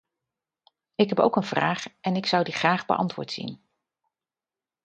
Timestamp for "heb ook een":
1.09-1.43